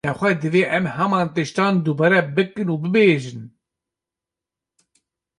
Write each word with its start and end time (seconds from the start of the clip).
Nexwe, 0.07 0.31
divê 0.43 0.63
em 0.77 0.85
heman 0.95 1.27
tiştan 1.35 1.73
dubare 1.85 2.21
bikin 2.35 2.67
û 2.73 2.75
bêjin 2.93 3.39